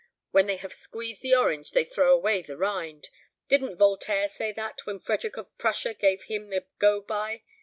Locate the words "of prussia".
5.37-5.93